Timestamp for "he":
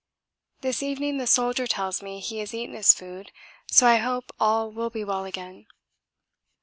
2.21-2.39